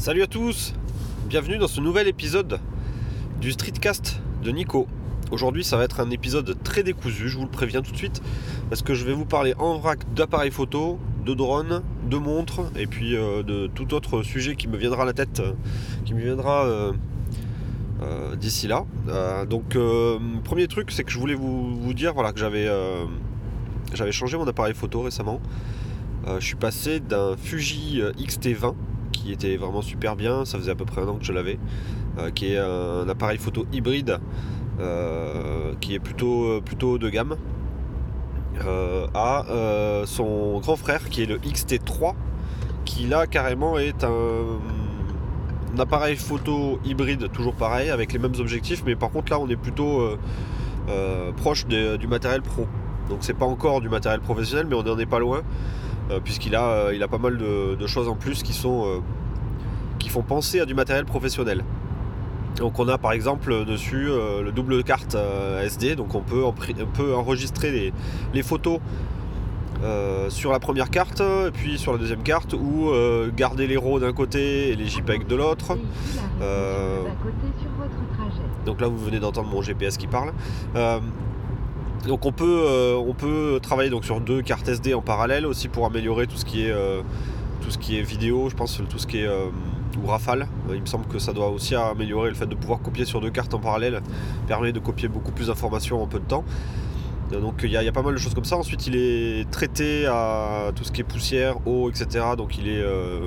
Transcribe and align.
Salut 0.00 0.22
à 0.22 0.26
tous, 0.26 0.72
bienvenue 1.28 1.58
dans 1.58 1.68
ce 1.68 1.78
nouvel 1.78 2.08
épisode 2.08 2.58
du 3.38 3.52
Streetcast 3.52 4.22
de 4.42 4.50
Nico. 4.50 4.88
Aujourd'hui 5.30 5.62
ça 5.62 5.76
va 5.76 5.84
être 5.84 6.00
un 6.00 6.08
épisode 6.08 6.56
très 6.62 6.82
décousu, 6.82 7.28
je 7.28 7.36
vous 7.36 7.44
le 7.44 7.50
préviens 7.50 7.82
tout 7.82 7.92
de 7.92 7.98
suite, 7.98 8.22
parce 8.70 8.80
que 8.80 8.94
je 8.94 9.04
vais 9.04 9.12
vous 9.12 9.26
parler 9.26 9.52
en 9.58 9.76
vrac 9.76 9.98
d'appareils 10.14 10.52
photo, 10.52 10.98
de 11.26 11.34
drones, 11.34 11.82
de 12.08 12.16
montres, 12.16 12.62
et 12.76 12.86
puis 12.86 13.14
euh, 13.14 13.42
de 13.42 13.66
tout 13.66 13.92
autre 13.92 14.22
sujet 14.22 14.56
qui 14.56 14.68
me 14.68 14.78
viendra 14.78 15.02
à 15.02 15.04
la 15.04 15.12
tête, 15.12 15.40
euh, 15.40 15.52
qui 16.06 16.14
me 16.14 16.22
viendra 16.22 16.64
euh, 16.64 16.92
d'ici 18.36 18.68
là. 18.68 18.86
donc 19.44 19.76
premier 20.44 20.66
truc 20.66 20.92
c'est 20.92 21.04
que 21.04 21.10
je 21.10 21.18
voulais 21.18 21.34
vous, 21.34 21.92
dire 21.92 22.14
voilà, 22.14 22.32
que 22.32 22.40
j'avais, 22.40 22.70
j'avais 23.92 24.12
changé 24.12 24.38
mon 24.38 24.48
appareil 24.48 24.72
photo 24.72 25.02
récemment. 25.02 25.42
je 26.26 26.44
suis 26.46 26.56
passé 26.56 27.00
d'un 27.00 27.36
Fuji 27.36 28.00
X-T20 28.16 28.74
qui 29.12 29.32
était 29.32 29.56
vraiment 29.56 29.82
super 29.82 30.16
bien, 30.16 30.44
ça 30.44 30.58
faisait 30.58 30.70
à 30.70 30.74
peu 30.74 30.84
près 30.84 31.02
un 31.02 31.08
an 31.08 31.16
que 31.16 31.24
je 31.24 31.32
l'avais, 31.32 31.58
qui 32.34 32.52
est 32.52 32.58
un 32.58 33.08
appareil 33.08 33.38
photo 33.38 33.66
hybride 33.72 34.18
euh, 34.80 35.74
qui 35.80 35.94
est 35.94 35.98
plutôt, 35.98 36.44
euh, 36.44 36.60
plutôt 36.64 36.96
de 36.96 37.10
gamme, 37.10 37.36
euh, 38.64 39.06
à 39.12 39.44
son 40.06 40.58
grand 40.60 40.76
frère 40.76 41.10
qui 41.10 41.22
est 41.22 41.26
le 41.26 41.36
XT3, 41.36 42.14
qui 42.86 43.06
là 43.06 43.26
carrément 43.26 43.78
est 43.78 44.04
un, 44.04 44.58
appareil 45.78 46.16
photo 46.16 46.80
hybride, 46.82 47.30
toujours 47.30 47.54
pareil, 47.54 47.90
avec 47.90 48.14
les 48.14 48.18
mêmes 48.18 48.34
objectifs, 48.38 48.82
mais 48.86 48.96
par 48.96 49.10
contre 49.10 49.30
là 49.32 49.38
on 49.38 49.48
est 49.48 49.56
plutôt 49.56 50.02
proche 51.36 51.66
du 51.66 52.06
matériel 52.06 52.40
pro. 52.40 52.66
Donc 53.10 53.18
c'est 53.20 53.34
pas 53.34 53.46
encore 53.46 53.82
du 53.82 53.90
matériel 53.90 54.20
professionnel, 54.20 54.66
mais 54.66 54.76
on 54.76 54.82
n'en 54.82 54.98
est 54.98 55.06
pas 55.06 55.18
loin, 55.18 55.42
puisqu'il 56.24 56.56
a, 56.56 56.92
il 56.92 57.02
a 57.02 57.08
pas 57.08 57.18
mal 57.18 57.38
de, 57.38 57.74
de, 57.74 57.86
choses 57.86 58.08
en 58.08 58.16
plus 58.16 58.42
qui 58.42 58.52
sont 58.52 59.02
qui 59.98 60.08
font 60.08 60.22
penser 60.22 60.60
à 60.60 60.66
du 60.66 60.74
matériel 60.74 61.04
professionnel. 61.04 61.62
Donc 62.56 62.78
on 62.78 62.88
a 62.88 62.98
par 62.98 63.12
exemple 63.12 63.64
dessus 63.64 64.08
euh, 64.08 64.42
le 64.42 64.52
double 64.52 64.82
carte 64.82 65.14
euh, 65.14 65.62
SD, 65.62 65.96
donc 65.96 66.14
on 66.14 66.20
peut, 66.20 66.44
enregistrer 67.14 67.92
les, 68.34 68.42
photos 68.42 68.80
euh, 69.82 70.28
sur 70.28 70.52
la 70.52 70.58
première 70.58 70.90
carte, 70.90 71.20
et 71.20 71.50
puis 71.52 71.78
sur 71.78 71.92
la 71.92 71.98
deuxième 71.98 72.22
carte, 72.22 72.52
ou 72.52 72.90
garder 73.34 73.66
les 73.66 73.76
RAW 73.76 74.00
d'un 74.00 74.12
côté 74.12 74.70
et 74.70 74.76
les 74.76 74.86
JPEG 74.86 75.26
de 75.26 75.36
l'autre. 75.36 75.78
donc 78.66 78.80
là 78.80 78.88
vous 78.88 78.98
venez 78.98 79.20
d'entendre 79.20 79.48
mon 79.48 79.62
GPS 79.62 79.96
qui 79.96 80.06
parle. 80.06 80.32
Donc 82.06 82.24
on 82.24 82.32
peut, 82.32 82.94
on 82.96 83.14
peut 83.14 83.60
travailler 83.62 83.90
donc 83.90 84.04
sur 84.04 84.20
deux 84.20 84.42
cartes 84.42 84.68
SD 84.68 84.94
en 84.94 85.02
parallèle 85.02 85.46
aussi 85.46 85.68
pour 85.68 85.86
améliorer 85.86 86.26
tout 86.26 86.36
ce 86.36 86.44
qui 86.44 86.62
est, 86.64 86.74
tout 87.60 87.70
ce 87.70 87.78
qui 87.78 87.98
est 87.98 88.02
vidéo, 88.02 88.48
je 88.48 88.56
pense 88.56 88.80
tout 88.88 88.98
ce 88.98 89.06
qui 89.06 89.18
est 89.18 89.28
ou 89.98 90.06
Rafale. 90.06 90.48
Euh, 90.68 90.74
il 90.74 90.80
me 90.80 90.86
semble 90.86 91.06
que 91.06 91.18
ça 91.18 91.32
doit 91.32 91.48
aussi 91.48 91.74
améliorer 91.74 92.28
le 92.28 92.34
fait 92.34 92.46
de 92.46 92.54
pouvoir 92.54 92.80
copier 92.80 93.04
sur 93.04 93.20
deux 93.20 93.30
cartes 93.30 93.54
en 93.54 93.58
parallèle, 93.58 94.00
permet 94.46 94.72
de 94.72 94.78
copier 94.78 95.08
beaucoup 95.08 95.32
plus 95.32 95.48
d'informations 95.48 96.02
en 96.02 96.06
peu 96.06 96.20
de 96.20 96.24
temps. 96.24 96.44
Euh, 97.32 97.40
donc 97.40 97.60
il 97.62 97.70
y, 97.70 97.76
a 97.76 97.92
pas 97.92 98.02
mal 98.02 98.14
de 98.14 98.18
choses 98.18 98.34
comme 98.34 98.44
ça. 98.44 98.56
Ensuite 98.56 98.86
il 98.86 98.96
est 98.96 99.50
traité 99.50 100.06
à 100.06 100.72
tout 100.74 100.84
ce 100.84 100.92
qui 100.92 101.00
est 101.00 101.04
poussière, 101.04 101.56
eau, 101.66 101.90
etc. 101.90 102.24
Donc 102.36 102.56
euh, 102.58 103.20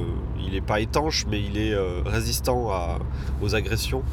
il 0.45 0.55
est 0.55 0.61
pas 0.61 0.79
étanche 0.79 1.25
mais 1.29 1.41
il 1.41 1.57
est 1.57 1.75
résistant 2.05 2.69
aux 3.41 3.55
agressions 3.55 4.03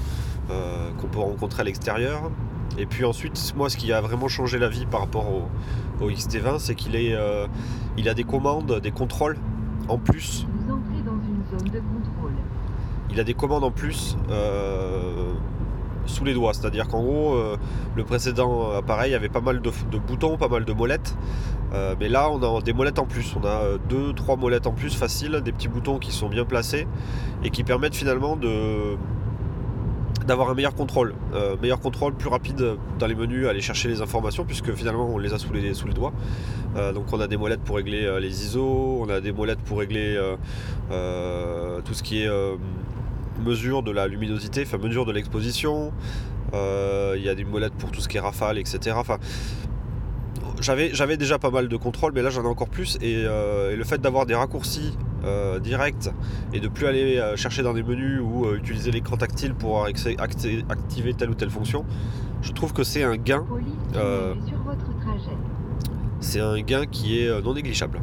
qu'on 0.98 1.06
peut 1.06 1.20
rencontrer 1.20 1.60
à 1.62 1.64
l'extérieur. 1.64 2.30
Et 2.78 2.86
puis 2.86 3.04
ensuite, 3.04 3.52
moi 3.56 3.68
ce 3.68 3.76
qui 3.76 3.92
a 3.92 4.00
vraiment 4.00 4.28
changé 4.28 4.58
la 4.58 4.68
vie 4.68 4.86
par 4.86 5.00
rapport 5.00 5.26
au, 5.30 6.04
au 6.04 6.10
XT20, 6.10 6.58
c'est 6.58 6.74
qu'il 6.74 6.96
est, 6.96 7.14
il 7.96 8.08
a 8.08 8.14
des 8.14 8.24
commandes, 8.24 8.80
des 8.80 8.90
contrôles 8.90 9.36
en 9.88 9.98
plus 9.98 10.46
il 13.10 13.20
a 13.20 13.24
des 13.24 13.34
commandes 13.34 13.64
en 13.64 13.70
plus 13.70 14.16
euh, 14.30 15.32
sous 16.06 16.24
les 16.24 16.34
doigts. 16.34 16.54
C'est-à-dire 16.54 16.88
qu'en 16.88 17.02
gros, 17.02 17.34
euh, 17.34 17.56
le 17.96 18.04
précédent 18.04 18.70
appareil 18.72 19.14
avait 19.14 19.28
pas 19.28 19.40
mal 19.40 19.60
de, 19.60 19.70
boutons, 19.98 20.36
pas 20.36 20.48
mal 20.48 20.64
de 20.64 20.72
molettes. 20.72 21.16
Euh, 21.72 21.94
mais 21.98 22.08
là, 22.08 22.30
on 22.30 22.42
a 22.42 22.60
des 22.62 22.72
molettes 22.72 22.98
en 22.98 23.06
plus. 23.06 23.34
On 23.40 23.44
a 23.46 23.78
deux, 23.88 24.12
trois 24.12 24.36
molettes 24.36 24.66
en 24.66 24.72
plus 24.72 24.94
faciles, 24.94 25.40
des 25.44 25.52
petits 25.52 25.68
boutons 25.68 25.98
qui 25.98 26.12
sont 26.12 26.28
bien 26.28 26.44
placés 26.44 26.86
et 27.44 27.50
qui 27.50 27.64
permettent 27.64 27.96
finalement 27.96 28.36
de 28.36 28.96
d'avoir 30.30 30.50
un 30.50 30.54
meilleur 30.54 30.74
contrôle. 30.74 31.14
meilleur 31.60 31.80
contrôle, 31.80 32.14
plus 32.14 32.28
rapide 32.28 32.76
dans 32.98 33.06
les 33.06 33.14
menus, 33.14 33.46
aller 33.46 33.60
chercher 33.60 33.88
les 33.88 34.00
informations, 34.00 34.44
puisque 34.44 34.72
finalement 34.74 35.08
on 35.08 35.18
les 35.18 35.34
a 35.34 35.38
sous 35.38 35.52
les, 35.52 35.74
sous 35.74 35.86
les 35.86 35.94
doigts. 35.94 36.12
donc 36.94 37.12
on 37.12 37.20
a 37.20 37.26
des 37.26 37.36
molettes 37.36 37.62
pour 37.62 37.76
régler 37.76 38.18
les 38.20 38.44
ISO, 38.44 38.98
on 39.00 39.08
a 39.08 39.20
des 39.20 39.32
molettes 39.32 39.60
pour 39.60 39.78
régler 39.78 40.18
tout 40.88 41.94
ce 41.94 42.02
qui 42.02 42.22
est 42.22 42.28
mesure 43.40 43.82
de 43.82 43.90
la 43.90 44.06
luminosité, 44.06 44.62
enfin 44.64 44.78
mesure 44.78 45.04
de 45.04 45.12
l'exposition. 45.12 45.92
Euh, 46.54 47.14
il 47.16 47.22
y 47.22 47.28
a 47.28 47.34
des 47.34 47.44
molettes 47.44 47.74
pour 47.74 47.90
tout 47.90 48.00
ce 48.00 48.08
qui 48.08 48.16
est 48.16 48.20
rafale, 48.20 48.58
etc. 48.58 48.96
Enfin, 48.96 49.18
j'avais, 50.60 51.16
déjà 51.16 51.38
pas 51.38 51.50
mal 51.50 51.68
de 51.68 51.76
contrôle, 51.76 52.12
mais 52.14 52.22
là 52.22 52.30
j'en 52.30 52.44
ai 52.44 52.48
encore 52.48 52.68
plus. 52.68 52.96
Et, 53.00 53.24
euh, 53.24 53.76
le 53.76 53.84
fait 53.84 54.00
d'avoir 54.00 54.26
des 54.26 54.34
raccourcis 54.34 54.96
euh, 55.24 55.58
directs 55.58 56.10
et 56.52 56.60
de 56.60 56.68
plus 56.68 56.86
aller 56.86 57.20
chercher 57.36 57.62
dans 57.62 57.74
des 57.74 57.82
menus 57.82 58.20
ou 58.20 58.52
utiliser 58.54 58.90
l'écran 58.90 59.16
tactile 59.16 59.54
pour 59.54 59.84
activer 59.84 61.14
telle 61.14 61.30
ou 61.30 61.34
telle 61.34 61.50
fonction, 61.50 61.84
je 62.42 62.52
trouve 62.52 62.72
que 62.72 62.84
c'est 62.84 63.04
un 63.04 63.16
gain. 63.16 63.44
c'est 66.20 66.40
un 66.40 66.60
gain 66.60 66.86
qui 66.86 67.20
est 67.20 67.42
non 67.42 67.54
négligeable. 67.54 68.00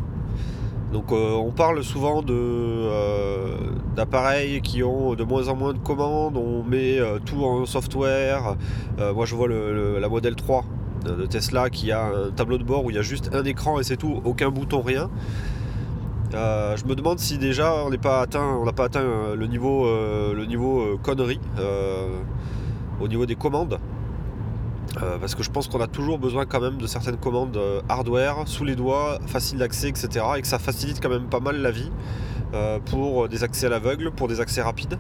Donc 0.92 1.12
euh, 1.12 1.34
on 1.34 1.52
parle 1.52 1.84
souvent 1.84 2.24
euh, 2.30 3.58
d'appareils 3.96 4.62
qui 4.62 4.84
ont 4.84 5.16
de 5.16 5.24
moins 5.24 5.50
en 5.50 5.56
moins 5.56 5.74
de 5.74 5.80
commandes, 5.80 6.38
on 6.38 6.64
met 6.64 6.98
euh, 6.98 7.20
tout 7.20 7.44
en 7.44 7.66
software. 7.66 8.56
moi 9.14 9.26
je 9.26 9.36
vois 9.36 9.50
la 9.50 10.10
modèle 10.10 10.36
3 10.36 10.64
de 11.06 11.26
Tesla 11.26 11.70
qui 11.70 11.92
a 11.92 12.06
un 12.06 12.32
tableau 12.32 12.58
de 12.58 12.64
bord 12.64 12.86
où 12.86 12.90
il 12.90 12.96
y 12.96 13.00
a 13.00 13.02
juste 13.02 13.30
un 13.34 13.44
écran 13.44 13.80
et 13.80 13.84
c'est 13.84 13.98
tout, 13.98 14.22
aucun 14.24 14.50
bouton, 14.50 14.82
rien. 14.82 15.10
Je 16.32 16.86
me 16.86 16.96
demande 16.96 17.20
si 17.20 17.38
déjà 17.38 17.74
on 17.86 17.90
n'a 17.90 17.98
pas 17.98 18.22
atteint, 18.22 18.64
atteint 18.78 19.36
le 19.36 19.48
niveau, 19.48 19.86
le 19.86 20.46
niveau 20.46 20.98
connerie 21.02 21.40
au 23.00 23.08
niveau 23.08 23.26
des 23.26 23.36
commandes. 23.36 23.80
Euh, 25.04 25.18
parce 25.20 25.36
que 25.36 25.44
je 25.44 25.52
pense 25.52 25.68
qu'on 25.68 25.82
a 25.82 25.88
toujours 25.88 26.18
besoin 26.18 26.46
quand 26.46 26.62
même 26.62 26.78
de 26.78 26.88
certaines 26.88 27.18
commandes 27.18 27.58
euh, 27.58 27.82
hardware 27.90 28.48
sous 28.48 28.64
les 28.64 28.76
doigts, 28.76 29.20
facile 29.28 29.60
d'accès, 29.60 29.90
etc. 29.90 30.26
Et 30.38 30.42
que 30.42 30.48
ça 30.48 30.60
facilite 30.60 31.02
quand 31.02 31.10
même 31.10 31.28
pas 31.28 31.40
mal 31.40 31.62
la 31.62 31.72
vie 31.72 31.92
euh, 32.54 32.80
pour 32.80 33.28
des 33.28 33.44
accès 33.44 33.68
à 33.68 33.70
l'aveugle, 33.70 34.12
pour 34.12 34.28
des 34.28 34.40
accès 34.40 34.62
rapides, 34.62 34.98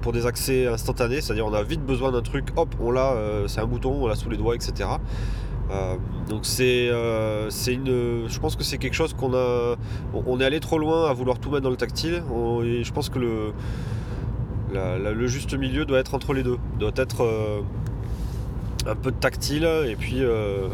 pour 0.00 0.12
des 0.12 0.24
accès 0.24 0.66
instantanés, 0.66 1.20
c'est-à-dire 1.20 1.44
on 1.44 1.52
a 1.52 1.62
vite 1.62 1.84
besoin 1.84 2.10
d'un 2.10 2.22
truc, 2.22 2.46
hop, 2.56 2.74
on 2.80 2.90
l'a, 2.90 3.14
c'est 3.46 3.60
un 3.60 3.66
bouton, 3.66 3.92
on 4.00 4.06
l'a 4.06 4.14
sous 4.14 4.30
les 4.30 4.38
doigts, 4.38 4.54
etc. 4.54 4.88
donc 6.28 6.44
c'est, 6.44 6.88
une, 6.88 8.28
je 8.28 8.38
pense 8.38 8.56
que 8.56 8.64
c'est 8.64 8.78
quelque 8.78 8.94
chose 8.94 9.14
qu'on 9.14 9.34
a, 9.34 9.76
on, 10.14 10.40
est 10.40 10.44
allé 10.44 10.60
trop 10.60 10.78
loin 10.78 11.08
à 11.08 11.12
vouloir 11.12 11.38
tout 11.38 11.50
mettre 11.50 11.62
dans 11.62 11.70
le 11.70 11.76
tactile. 11.76 12.22
je 12.28 12.92
pense 12.92 13.08
que 13.08 13.18
le, 13.18 13.52
le 14.72 15.26
juste 15.26 15.54
milieu 15.54 15.84
doit 15.84 15.98
être 15.98 16.14
entre 16.14 16.32
les 16.32 16.42
deux, 16.42 16.58
doit 16.78 16.92
être 16.96 17.24
un 18.88 18.94
peu 18.94 19.10
de 19.10 19.16
tactile 19.16 19.68
et 19.86 19.96
puis, 19.96 20.22
euh, 20.22 20.68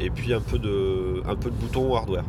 et 0.00 0.10
puis 0.10 0.32
un, 0.32 0.40
peu 0.40 0.58
de, 0.58 1.22
un 1.26 1.34
peu 1.34 1.50
de 1.50 1.56
bouton 1.56 1.94
hardware. 1.94 2.24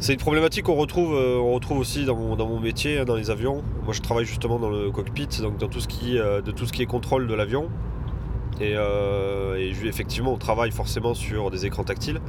C'est 0.00 0.14
une 0.14 0.18
problématique 0.18 0.64
qu'on 0.64 0.76
retrouve, 0.76 1.14
euh, 1.14 1.38
retrouve 1.38 1.78
aussi 1.78 2.06
dans 2.06 2.16
mon, 2.16 2.34
dans 2.34 2.46
mon, 2.46 2.58
métier, 2.58 2.98
hein, 2.98 3.04
dans 3.04 3.16
les 3.16 3.30
avions. 3.30 3.62
Moi 3.84 3.92
je 3.92 4.00
travaille 4.00 4.24
justement 4.24 4.58
dans 4.58 4.70
le 4.70 4.90
cockpit, 4.90 5.28
donc 5.42 5.58
dans 5.58 5.68
tout 5.68 5.80
ce 5.80 5.88
qui, 5.88 6.18
euh, 6.18 6.40
de 6.40 6.50
tout 6.50 6.66
ce 6.66 6.72
qui 6.72 6.82
est 6.82 6.86
contrôle 6.86 7.26
de 7.26 7.34
l'avion. 7.34 7.68
Et, 8.60 8.76
effectivement 9.84 10.32
on 10.32 10.38
travaille 10.38 10.70
forcément 10.70 11.14
sur 11.14 11.50
des 11.50 11.66
écrans 11.66 11.84
tactiles. 11.84 12.20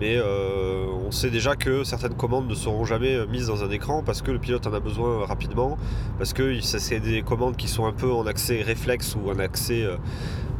mais 0.00 0.18
on 0.20 1.10
sait 1.10 1.30
déjà 1.30 1.56
que 1.56 1.84
certaines 1.84 2.14
commandes 2.14 2.48
ne 2.48 2.54
seront 2.54 2.84
jamais 2.84 3.26
mises 3.26 3.48
dans 3.48 3.64
un 3.64 3.70
écran 3.70 4.02
parce 4.02 4.22
que 4.22 4.30
le 4.30 4.38
pilote 4.38 4.66
en 4.66 4.72
a 4.72 4.80
besoin 4.80 5.26
rapidement, 5.26 5.78
parce 6.18 6.32
que 6.32 6.60
c'est 6.60 7.00
des 7.00 7.22
commandes 7.22 7.56
qui 7.56 7.68
sont 7.68 7.86
un 7.86 7.92
peu 7.92 8.10
en 8.10 8.26
accès 8.26 8.62
réflexe 8.62 9.16
ou 9.16 9.30
en 9.30 9.38
accès 9.38 9.86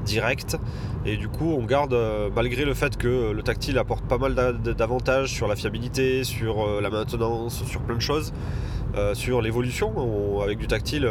direct. 0.04 0.58
Et 1.06 1.16
du 1.16 1.28
coup, 1.28 1.54
on 1.58 1.64
garde, 1.64 1.94
euh, 1.94 2.28
malgré 2.34 2.64
le 2.64 2.74
fait 2.74 2.96
que 2.96 3.32
le 3.32 3.42
tactile 3.42 3.78
apporte 3.78 4.04
pas 4.04 4.18
mal 4.18 4.34
d'avantages 4.34 5.32
sur 5.32 5.48
la 5.48 5.56
fiabilité, 5.56 6.24
sur 6.24 6.62
euh, 6.62 6.80
la 6.80 6.90
maintenance, 6.90 7.64
sur 7.64 7.80
plein 7.80 7.96
de 7.96 8.02
choses, 8.02 8.32
euh, 8.96 9.14
sur 9.14 9.40
l'évolution. 9.40 10.42
Avec 10.42 10.58
du 10.58 10.66
tactile, 10.66 11.08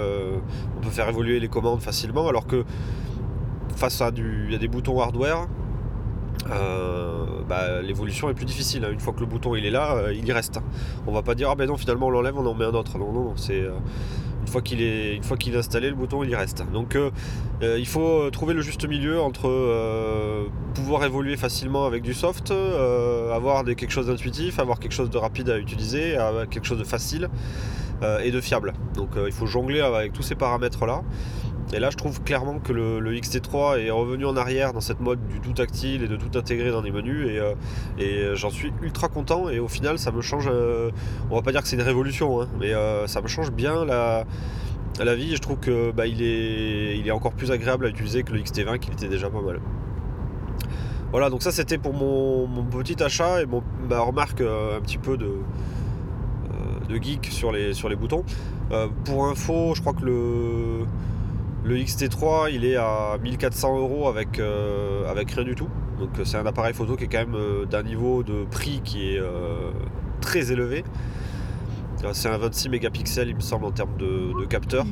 on 0.78 0.82
peut 0.82 0.90
faire 0.90 1.10
évoluer 1.10 1.40
les 1.40 1.48
commandes 1.48 1.82
facilement, 1.82 2.28
alors 2.28 2.46
que 2.46 2.66
face 3.80 4.02
à 4.02 4.12
des 4.12 4.68
boutons 4.68 5.00
hardware. 5.00 5.48
Bah, 7.50 7.82
l'évolution 7.82 8.30
est 8.30 8.36
plus 8.36 8.46
difficile. 8.46 8.88
Une 8.92 9.00
fois 9.00 9.14
que 9.14 9.22
le 9.22 9.26
bouton 9.26 9.56
il 9.56 9.66
est 9.66 9.72
là, 9.72 10.12
il 10.14 10.28
y 10.28 10.32
reste. 10.32 10.60
On 11.08 11.12
va 11.12 11.24
pas 11.24 11.34
dire 11.34 11.50
ah 11.50 11.56
ben 11.56 11.68
non 11.68 11.78
finalement 11.78 12.08
on 12.08 12.10
l'enlève, 12.12 12.38
on 12.38 12.46
en 12.46 12.54
met 12.54 12.66
un 12.66 12.74
autre. 12.74 12.98
Non 13.00 13.12
non, 13.12 13.24
non 13.24 13.34
c'est 13.36 13.66
une 14.42 14.48
fois 14.48 14.62
qu'il 14.62 14.82
est, 14.82 15.16
une 15.16 15.24
fois 15.24 15.38
qu'il 15.38 15.54
est 15.54 15.58
installé, 15.58 15.90
le 15.90 15.96
bouton 15.96 16.24
il 16.24 16.30
y 16.30 16.36
reste. 16.36 16.64
Donc 16.72 16.96
euh, 16.96 17.12
euh, 17.62 17.78
il 17.78 17.86
faut 17.86 18.30
trouver 18.32 18.54
le 18.54 18.62
juste 18.62 18.88
milieu 18.88 19.22
entre 19.22 19.48
euh, 19.48 20.46
pouvoir 20.74 21.04
évoluer 21.04 21.38
facilement 21.38 21.86
avec 21.86 22.02
du 22.02 22.14
soft, 22.14 22.52
avoir 22.52 23.64
quelque 23.64 23.92
chose 23.92 24.08
d'intuitif, 24.08 24.60
avoir 24.60 24.80
quelque 24.80 24.94
chose 24.94 25.10
de 25.10 25.18
rapide 25.18 25.50
à 25.50 25.60
utiliser, 25.60 26.18
quelque 26.50 26.66
chose 26.66 26.80
de 26.80 26.84
facile. 26.84 27.30
et 28.24 28.32
de 28.32 28.42
fiable. 28.42 28.74
Donc 28.96 29.10
il 29.26 29.32
faut 29.32 29.46
jongler 29.46 29.82
avec 29.82 30.14
tous 30.14 30.24
ces 30.24 30.36
paramètres 30.36 30.86
là. 30.86 31.04
Et 31.74 31.80
là, 31.80 31.90
je 31.92 31.98
trouve 31.98 32.22
clairement 32.24 32.60
que 32.60 32.74
le, 32.74 33.14
XT3 33.14 33.80
est 33.80 33.92
revenu 33.92 34.26
en 34.26 34.36
arrière 34.36 34.74
dans 34.74 34.82
cette 34.82 35.00
mode 35.00 35.20
du 35.28 35.40
tout 35.40 35.54
tactile 35.54 36.04
et 36.04 36.08
de 36.08 36.16
tout 36.16 36.38
intégrer 36.38 36.72
dans 36.72 36.82
les 36.82 36.92
menus. 36.92 37.28
Et, 37.30 38.04
et 38.04 38.36
j'en 38.36 38.50
suis 38.50 38.74
ultra 38.82 39.08
content. 39.08 39.50
Et 39.50 39.60
au 39.60 39.68
final, 39.68 40.00
ça 40.00 40.12
me 40.12 40.22
change. 40.22 40.50
on 41.30 41.36
va 41.36 41.42
pas 41.42 41.52
dire 41.52 41.62
que 41.62 41.68
c'est 41.68 41.76
une 41.76 41.84
révolution, 41.84 42.42
hein, 42.42 42.48
mais 42.60 42.74
ça 43.06 43.22
me 43.22 43.28
change 43.28 43.52
bien 43.52 43.86
la, 43.86 44.26
la 45.04 45.16
vie. 45.16 45.36
Je 45.36 45.42
trouve 45.42 45.58
que 45.58 45.92
bah, 45.92 46.08
il, 46.08 46.22
est, 46.22 46.98
il 46.98 47.08
est 47.08 47.12
encore 47.12 47.34
plus 47.34 47.52
agréable 47.52 47.86
à 47.86 47.90
utiliser 47.90 48.24
que 48.24 48.34
le 48.34 48.40
XT20 48.40 48.80
qui 48.80 48.92
était 48.92 49.08
déjà 49.08 49.30
pas 49.30 49.42
mal. 49.42 49.60
Voilà, 51.12 51.32
donc 51.32 51.42
ça 51.42 51.52
c'était 51.52 51.80
pour 51.80 51.94
mon, 51.94 52.48
petit 52.66 53.02
achat 53.02 53.42
et 53.42 53.48
mon, 53.48 53.64
ma 53.90 54.00
remarque 54.00 54.42
euh, 54.42 54.78
un 54.78 54.82
petit 54.82 55.00
peu 55.00 55.18
de, 55.18 55.26
euh, 55.26 56.88
de 56.88 56.96
geek 57.02 57.26
sur 57.32 57.52
les, 57.52 57.74
sur 57.74 57.90
les 57.90 57.96
boutons. 57.96 58.24
Euh, 58.72 58.88
pour 59.06 59.26
info, 59.26 59.74
je 59.74 59.82
crois 59.82 59.94
que 59.94 60.06
le, 60.06 60.86
le 61.64 61.76
XT3 61.76 62.52
il 62.54 62.66
est 62.66 62.76
à 62.76 63.18
1400 63.22 63.78
euros 63.78 64.08
avec, 64.08 64.40
avec 65.10 65.32
rien 65.32 65.44
du 65.44 65.56
tout. 65.56 65.70
Donc 66.00 66.10
c'est 66.24 66.38
un 66.38 66.46
appareil 66.46 66.74
photo 66.74 66.96
qui 66.96 67.04
est 67.04 67.08
quand 67.08 67.26
même 67.26 67.66
d'un 67.70 67.84
niveau 67.84 68.24
de 68.24 68.46
prix 68.50 68.82
qui 68.84 69.16
est 69.16 69.22
très 70.22 70.52
élevé. 70.52 70.84
C'est 72.14 72.30
un 72.30 72.38
26 72.38 72.70
mégapixels, 72.70 73.28
il 73.28 73.36
me 73.36 73.42
semble, 73.42 73.66
en 73.66 73.72
termes 73.72 73.98
de, 73.98 74.46
capteur. 74.46 74.86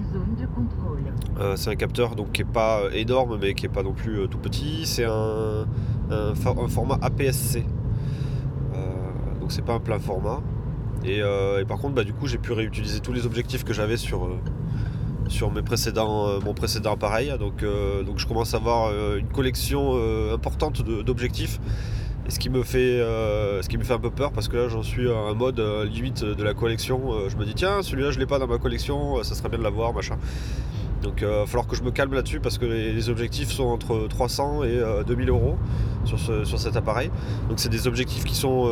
Euh, 1.39 1.55
c'est 1.55 1.69
un 1.69 1.75
capteur 1.75 2.15
donc 2.15 2.33
qui 2.33 2.41
est 2.41 2.45
pas 2.45 2.81
énorme, 2.93 3.37
mais 3.41 3.53
qui 3.53 3.65
est 3.65 3.69
pas 3.69 3.83
non 3.83 3.93
plus 3.93 4.19
euh, 4.19 4.27
tout 4.27 4.37
petit. 4.37 4.85
C'est 4.85 5.05
un, 5.05 5.65
format 6.35 6.97
APS-C, 7.01 7.65
euh, 8.73 9.39
donc 9.39 9.51
c'est 9.51 9.63
pas 9.63 9.73
un 9.73 9.79
plein 9.79 9.99
format. 9.99 10.41
Et, 11.05 11.21
par 11.65 11.77
contre, 11.77 11.95
bah, 11.95 12.03
du 12.03 12.11
coup, 12.11 12.27
j'ai 12.27 12.39
pu 12.39 12.51
réutiliser 12.51 12.99
tous 12.99 13.13
les 13.13 13.25
objectifs 13.25 13.63
que 13.63 13.71
j'avais 13.71 13.97
sur 13.97 14.27
sur 15.29 15.51
précédents, 15.63 16.39
mon 16.41 16.53
précédent 16.53 16.93
appareil. 16.93 17.33
Donc, 17.39 17.63
donc 18.05 18.17
je 18.17 18.27
commence 18.27 18.53
à 18.53 18.57
avoir 18.57 18.91
une 19.15 19.27
collection 19.27 19.93
importante 20.33 20.81
d'objectifs 20.81 21.59
ce 22.29 22.39
qui 22.39 22.49
me 22.49 22.63
fait, 22.63 22.99
euh, 22.99 23.61
ce 23.61 23.69
qui 23.69 23.77
me 23.77 23.83
fait 23.83 23.93
un 23.93 23.99
peu 23.99 24.09
peur 24.09 24.31
parce 24.31 24.47
que 24.47 24.57
là 24.57 24.67
j'en 24.67 24.83
suis 24.83 25.09
à 25.09 25.15
un 25.15 25.33
mode 25.33 25.59
euh, 25.59 25.85
limite 25.85 26.23
de 26.23 26.43
la 26.43 26.53
collection. 26.53 27.13
Euh, 27.13 27.29
je 27.29 27.37
me 27.37 27.45
dis 27.45 27.53
tiens 27.53 27.81
celui-là 27.81 28.11
je 28.11 28.19
l'ai 28.19 28.25
pas 28.25 28.39
dans 28.39 28.47
ma 28.47 28.57
collection, 28.57 29.23
ça 29.23 29.35
serait 29.35 29.49
bien 29.49 29.59
de 29.59 29.63
l'avoir 29.63 29.93
machin. 29.93 30.17
Donc 31.03 31.19
il 31.21 31.27
va 31.27 31.45
falloir 31.45 31.67
que 31.67 31.75
je 31.75 31.83
me 31.83 31.91
calme 31.91 32.13
là-dessus 32.13 32.39
parce 32.39 32.57
que 32.57 32.65
les, 32.65 33.09
objectifs 33.09 33.51
sont 33.51 33.65
entre 33.65 34.07
300 34.09 34.63
et 34.63 34.81
2000 35.05 35.29
euros 35.29 35.55
sur, 36.05 36.19
sur 36.19 36.59
cet 36.59 36.75
appareil. 36.75 37.11
Donc 37.49 37.59
c'est 37.59 37.69
des 37.69 37.87
objectifs 37.87 38.23
qui 38.23 38.33
sont 38.33 38.63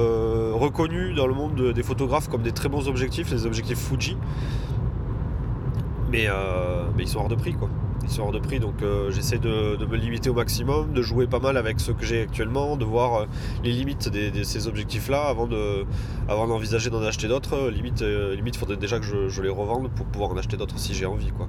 reconnus 0.54 1.16
dans 1.16 1.28
le 1.28 1.36
monde 1.36 1.72
des 1.72 1.84
photographes 1.84 2.28
comme 2.28 2.42
des 2.42 2.52
très 2.52 2.68
bons 2.68 2.88
objectifs, 2.88 3.32
les 3.32 3.46
objectifs 3.46 3.78
Fuji. 3.78 4.18
Mais, 6.12 6.28
mais 6.96 7.04
ils 7.04 7.10
sont 7.10 7.20
hors 7.20 7.28
de 7.28 7.36
prix 7.36 7.54
quoi 7.54 7.70
ils 8.06 8.12
sont 8.12 8.24
hors 8.24 8.32
de 8.32 8.40
prix, 8.40 8.60
donc 8.60 8.82
euh, 8.82 9.12
j'essaie 9.12 9.40
de, 9.40 9.84
me 9.86 9.98
limiter 9.98 10.30
au 10.30 10.34
maximum, 10.34 10.94
de 10.94 11.02
jouer 11.02 11.28
pas 11.28 11.40
mal 11.40 11.58
avec 11.58 11.80
ce 11.80 11.92
que 11.92 12.06
j'ai 12.06 12.22
actuellement, 12.22 12.78
de 12.78 12.86
voir 12.86 13.16
euh, 13.16 13.26
les 13.64 13.72
limites 13.72 14.10
de 14.10 14.44
ces 14.44 14.68
objectifs-là 14.68 15.28
avant 15.28 15.48
d'envisager 16.48 16.90
d'en 16.90 17.02
acheter 17.02 17.28
d'autres. 17.28 17.70
Limite, 17.70 18.02
euh, 18.02 18.36
limite, 18.36 18.56
faudrait 18.58 18.78
déjà 18.78 19.00
que 19.00 19.06
je, 19.06 19.42
les 19.42 19.50
revende 19.50 19.90
pour 19.92 20.06
pouvoir 20.06 20.32
en 20.32 20.38
acheter 20.38 20.58
d'autres 20.58 20.78
si 20.78 20.94
j'ai 20.94 21.06
envie, 21.06 21.32
quoi. 21.32 21.48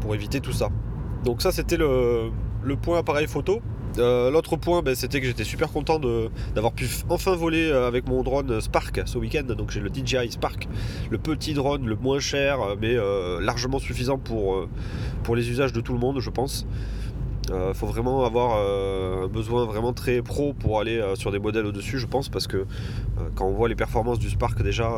Pour 0.00 0.14
éviter 0.14 0.40
tout 0.40 0.52
ça. 0.52 0.68
Donc 1.24 1.42
ça, 1.42 1.50
c'était 1.50 1.76
le, 1.76 2.30
le 2.62 2.76
point 2.76 2.98
appareil 2.98 3.26
photo. 3.26 3.60
Euh, 3.98 4.30
l'autre 4.30 4.56
point, 4.56 4.82
ben, 4.82 4.94
c'était 4.94 5.20
que 5.20 5.26
j'étais 5.26 5.44
super 5.44 5.70
content 5.72 5.98
d'avoir 6.54 6.72
pu 6.72 6.88
enfin 7.08 7.34
voler 7.34 7.70
euh, 7.70 7.86
avec 7.86 8.08
mon 8.08 8.22
drone 8.22 8.60
Spark 8.60 9.02
ce 9.06 9.18
week-end. 9.18 9.44
Donc 9.44 9.70
j'ai 9.70 9.80
le 9.80 9.90
DJI 9.92 10.30
Spark, 10.30 10.68
le 11.10 11.18
petit 11.18 11.54
drone, 11.54 11.86
le 11.86 11.96
moins 11.96 12.18
cher, 12.18 12.60
euh, 12.60 12.76
mais 12.80 12.96
largement 13.44 13.78
suffisant 13.78 14.18
pour, 14.18 14.66
pour 15.22 15.36
les 15.36 15.50
usages 15.50 15.72
de 15.72 15.80
tout 15.80 15.92
le 15.92 15.98
monde, 15.98 16.20
je 16.20 16.30
pense. 16.30 16.66
Il 17.48 17.74
faut 17.74 17.86
vraiment 17.86 18.24
avoir 18.24 18.56
un 18.56 19.28
besoin 19.28 19.66
vraiment 19.66 19.92
très 19.92 20.20
pro 20.20 20.52
pour 20.52 20.80
aller 20.80 21.00
sur 21.14 21.30
des 21.30 21.38
modèles 21.38 21.66
au-dessus, 21.66 21.98
je 21.98 22.06
pense, 22.06 22.28
parce 22.28 22.48
que 22.48 22.66
quand 23.36 23.46
on 23.46 23.52
voit 23.52 23.68
les 23.68 23.76
performances 23.76 24.18
du 24.18 24.28
Spark 24.30 24.62
déjà, 24.62 24.90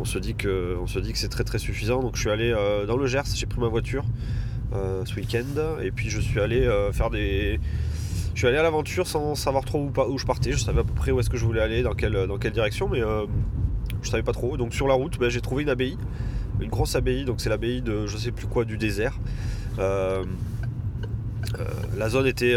on 0.00 0.06
se 0.06 0.18
dit 0.18 0.34
que, 0.34 0.78
que 0.86 1.18
c'est 1.18 1.28
très 1.28 1.44
très 1.44 1.58
suffisant. 1.58 2.00
Donc 2.00 2.16
je 2.16 2.20
suis 2.20 2.30
allé 2.30 2.54
dans 2.86 2.96
le 2.96 3.06
Gers, 3.06 3.24
j'ai 3.34 3.46
pris 3.46 3.60
ma 3.60 3.68
voiture. 3.68 4.04
Euh, 4.74 5.04
ce 5.04 5.14
week-end. 5.14 5.78
Et 5.82 5.90
puis 5.92 6.10
je 6.10 6.18
suis 6.20 6.40
allé 6.40 6.62
euh, 6.62 6.92
faire 6.92 7.10
des. 7.10 7.60
Je 8.34 8.38
suis 8.38 8.48
allé 8.48 8.56
à 8.56 8.62
l'aventure 8.62 9.06
sans 9.06 9.36
savoir 9.36 9.64
trop 9.64 9.78
où, 9.78 9.92
où, 10.00 10.18
je 10.18 10.26
partais. 10.26 10.50
Je 10.52 10.58
savais 10.58 10.80
à 10.80 10.84
peu 10.84 10.94
près 10.94 11.12
où 11.12 11.20
est-ce 11.20 11.30
que 11.30 11.36
je 11.36 11.44
voulais 11.44 11.60
aller, 11.60 11.82
dans 11.82 11.94
quelle, 11.94 12.26
dans 12.26 12.38
quelle 12.38 12.52
direction, 12.52 12.88
mais 12.88 13.00
euh, 13.00 13.26
je 14.02 14.10
savais 14.10 14.24
pas 14.24 14.32
trop. 14.32 14.56
Donc 14.56 14.74
sur 14.74 14.88
la 14.88 14.94
route, 14.94 15.18
ben, 15.18 15.28
j'ai 15.28 15.40
trouvé 15.40 15.62
une 15.62 15.68
abbaye, 15.68 15.96
une 16.60 16.70
grosse 16.70 16.96
abbaye. 16.96 17.24
Donc 17.24 17.40
c'est 17.40 17.48
l'abbaye 17.48 17.82
de 17.82 18.06
je 18.06 18.16
sais 18.16 18.32
plus 18.32 18.48
quoi 18.48 18.64
du 18.64 18.76
désert. 18.76 19.16
la 21.96 22.08
zone 22.08 22.26
était, 22.26 22.56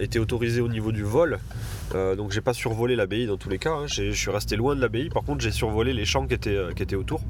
était 0.00 0.18
autorisée 0.18 0.60
au 0.60 0.68
niveau 0.68 0.90
du 0.90 1.04
vol. 1.04 1.38
donc 2.16 2.32
j'ai 2.32 2.40
pas 2.40 2.54
survolé 2.54 2.96
l'abbaye 2.96 3.26
dans 3.26 3.36
tous 3.36 3.50
les 3.50 3.58
cas. 3.58 3.70
Hein. 3.70 3.86
Je 3.86 4.10
suis 4.10 4.30
resté 4.32 4.56
loin 4.56 4.74
de 4.74 4.80
l'abbaye. 4.80 5.10
Par 5.10 5.22
contre 5.22 5.42
j'ai 5.42 5.52
survolé 5.52 5.92
les 5.92 6.04
champs 6.04 6.26
qui 6.26 6.34
étaient, 6.34 6.58
qui 6.74 6.82
étaient 6.82 6.96
autour. 6.96 7.20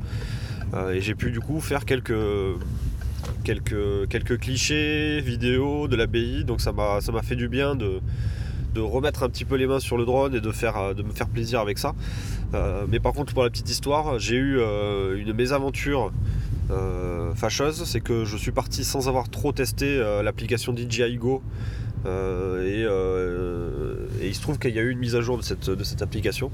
et 0.91 1.03
j'ai 1.03 1.15
pu 1.15 1.31
du 1.31 1.41
coup 1.41 1.61
faire 1.61 1.85
quelques, 1.85 2.15
quelques, 3.43 4.09
quelques 4.09 4.39
clichés 4.39 5.21
vidéos 5.21 5.89
de 5.89 5.97
l'abbaye. 5.97 6.45
Donc 6.45 6.61
ça 6.61 6.73
m'a 6.73 7.23
fait 7.23 7.37
du 7.37 7.49
bien 7.49 7.75
de, 7.75 8.01
de 8.75 8.81
remettre 8.81 9.23
un 9.23 9.29
petit 9.29 9.45
peu 9.45 9.57
les 9.57 9.67
mains 9.67 9.81
sur 9.81 9.97
le 9.97 10.05
drone 10.05 10.35
et 10.35 10.41
de, 10.41 10.53
faire, 10.53 10.95
de 10.95 11.03
me 11.03 11.13
faire 11.13 11.29
plaisir 11.29 11.61
avec 11.61 11.79
ça. 11.79 11.95
Euh, 12.55 12.87
mais 12.89 13.01
par 13.01 13.13
contre, 13.13 13.33
pour 13.33 13.43
la 13.43 13.51
petite 13.51 13.71
histoire, 13.71 14.19
j'ai 14.19 14.37
eu 14.37 14.59
euh, 14.59 15.17
une 15.19 15.33
mésaventure 15.33 16.13
euh, 16.71 17.35
fâcheuse. 17.35 17.85
C'est 17.85 18.01
que 18.01 18.25
je 18.25 18.37
suis 18.37 18.53
parti 18.53 18.85
sans 18.85 19.09
avoir 19.09 19.29
trop 19.29 19.53
testé 19.53 19.99
l'application 20.23 20.75
DJI 20.75 21.17
Go. 21.17 21.43
Et, 22.07 22.83
et, 22.83 24.27
il 24.29 24.35
se 24.35 24.41
trouve 24.41 24.59
qu'il 24.59 24.75
y 24.75 24.79
a 24.79 24.83
eu 24.83 24.91
une 24.91 24.99
mise 24.99 25.17
à 25.17 25.21
jour 25.21 25.37
de 25.37 25.43
cette, 25.43 25.71
de 25.71 25.85
cette 25.85 26.03
application. 26.03 26.51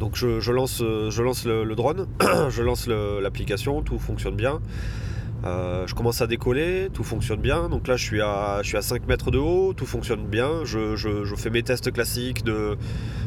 Donc 0.00 0.16
je, 0.16 0.50
lance, 0.50 0.80
euh, 0.80 1.10
je 1.10 1.22
lance 1.22 1.44
le, 1.44 1.74
drone, 1.74 2.06
je 2.48 2.62
lance 2.62 2.88
l'application, 2.88 3.82
tout 3.82 3.98
fonctionne 3.98 4.34
bien. 4.34 4.60
Euh, 5.44 5.86
je 5.86 5.94
commence 5.94 6.22
à 6.22 6.26
décoller, 6.26 6.88
tout 6.94 7.04
fonctionne 7.04 7.40
bien. 7.40 7.68
Donc 7.68 7.86
là, 7.86 7.96
je 7.96 8.04
suis 8.04 8.22
à, 8.22 8.60
je 8.62 8.68
suis 8.68 8.78
à 8.78 8.82
5 8.82 9.06
mètres 9.06 9.30
de 9.30 9.36
haut, 9.36 9.74
tout 9.74 9.84
fonctionne 9.84 10.24
bien. 10.26 10.64
Je, 10.64 11.34
fais 11.36 11.50
mes 11.50 11.62
tests 11.62 11.92
classiques 11.92 12.42
de, 12.44 12.78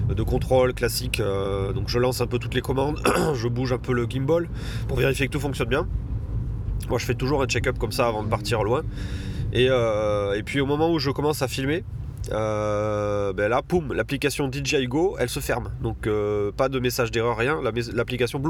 de 0.09 0.23
contrôle 0.23 0.73
classique. 0.73 1.19
Euh, 1.19 1.73
donc 1.73 1.89
je 1.89 1.99
lance 1.99 2.21
un 2.21 2.27
peu 2.27 2.39
toutes 2.39 2.55
les 2.55 2.61
commandes, 2.61 2.99
je 3.35 3.47
bouge 3.47 3.71
un 3.71 3.77
peu 3.77 3.93
le 3.93 4.07
gimbal 4.09 4.49
pour 4.87 4.97
vérifier 4.97 5.27
que 5.27 5.31
tout 5.31 5.39
fonctionne 5.39 5.69
bien. 5.69 5.87
Moi, 6.89 6.97
je 6.97 7.05
fais 7.05 7.15
toujours 7.15 7.43
un 7.43 7.45
check-up 7.45 7.77
comme 7.77 7.91
ça 7.91 8.07
avant 8.07 8.23
de 8.23 8.29
partir 8.29 8.63
loin. 8.63 8.81
Et, 9.53 9.65
et 9.65 10.43
puis 10.43 10.59
au 10.59 10.65
moment 10.65 10.91
où 10.91 10.97
je 10.97 11.11
commence 11.11 11.43
à 11.43 11.47
filmer, 11.47 11.83
euh, 12.31 13.33
ben 13.33 13.49
là, 13.49 13.61
poum, 13.61 13.93
l'application 13.93 14.49
DJI 14.51 14.87
Go, 14.87 15.15
elle 15.19 15.29
se 15.29 15.39
ferme. 15.39 15.71
Donc 15.81 16.07
euh, 16.07 16.51
pas 16.51 16.69
de 16.69 16.79
message 16.79 17.11
d'erreur, 17.11 17.37
rien. 17.37 17.59
L'application 17.93 18.41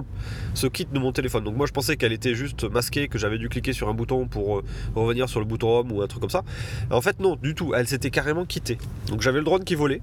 se 0.54 0.68
quitte 0.68 0.94
de 0.94 1.00
mon 1.00 1.12
téléphone. 1.12 1.44
Donc 1.44 1.56
moi 1.56 1.66
je 1.66 1.72
pensais 1.72 1.98
qu'elle 1.98 2.14
était 2.14 2.36
juste 2.36 2.64
masquée, 2.70 3.08
que 3.08 3.18
j'avais 3.18 3.38
dû 3.38 3.50
cliquer 3.50 3.74
sur 3.74 3.90
un 3.90 3.94
bouton 3.94 4.28
pour 4.28 4.60
euh, 4.60 4.64
revenir 4.96 5.28
sur 5.28 5.40
le 5.40 5.46
bouton 5.46 5.80
home 5.80 5.92
ou 5.92 6.02
un 6.02 6.08
truc 6.08 6.22
comme 6.22 6.30
ça. 6.30 6.44
En 6.92 7.02
fait 7.02 7.20
non, 7.20 7.36
du 7.36 7.56
tout. 7.56 7.74
Elle 7.74 7.88
s'était 7.88 8.12
carrément 8.12 8.46
quittée. 8.46 8.78
Donc 9.08 9.22
j'avais 9.22 9.40
le 9.40 9.46
drone 9.46 9.64
qui 9.64 9.76
volait 9.76 10.02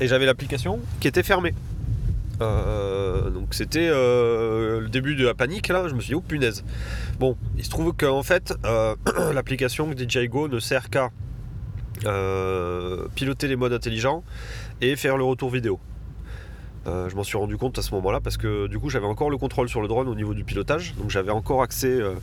et 0.00 0.08
j'avais 0.08 0.26
l'application 0.26 0.80
qui 1.00 1.08
était 1.08 1.22
fermée. 1.22 1.54
donc 2.38 3.48
c'était 3.52 3.88
le 3.88 4.88
début 4.90 5.16
de 5.16 5.24
la 5.24 5.32
panique 5.32 5.68
là, 5.68 5.88
je 5.88 5.94
me 5.94 6.00
suis 6.00 6.10
dit 6.10 6.14
oh 6.14 6.20
punaise. 6.20 6.64
Bon, 7.18 7.36
il 7.56 7.64
se 7.64 7.70
trouve 7.70 7.94
qu'en 7.94 8.22
fait 8.22 8.52
l'application 9.34 9.90
DJI 9.96 10.28
Go 10.28 10.48
ne 10.48 10.58
sert 10.58 10.90
qu'à 10.90 11.10
piloter 13.14 13.48
les 13.48 13.56
modes 13.56 13.72
intelligents 13.72 14.22
et 14.80 14.96
faire 14.96 15.16
le 15.16 15.24
retour 15.24 15.50
vidéo. 15.50 15.80
Euh, 16.86 17.08
je 17.08 17.16
m'en 17.16 17.24
suis 17.24 17.36
rendu 17.36 17.56
compte 17.56 17.78
à 17.78 17.82
ce 17.82 17.92
moment-là 17.96 18.20
parce 18.20 18.36
que 18.36 18.68
du 18.68 18.78
coup 18.78 18.90
j'avais 18.90 19.06
encore 19.06 19.28
le 19.28 19.38
contrôle 19.38 19.68
sur 19.68 19.82
le 19.82 19.88
drone 19.88 20.06
au 20.08 20.14
niveau 20.14 20.34
du 20.34 20.44
pilotage, 20.44 20.94
donc 20.94 21.10
j'avais 21.10 21.32
encore 21.32 21.62
accès 21.62 21.88
euh, 21.88 22.14